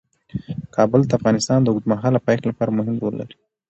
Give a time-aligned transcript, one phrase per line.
[0.75, 3.35] کابل د افغانستان د اوږدمهاله پایښت لپاره مهم رول لري.